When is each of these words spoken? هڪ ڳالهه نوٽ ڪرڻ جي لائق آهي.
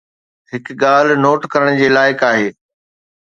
هڪ 0.51 0.65
ڳالهه 0.81 1.21
نوٽ 1.25 1.41
ڪرڻ 1.53 1.69
جي 1.81 1.87
لائق 1.97 2.19
آهي. 2.31 2.49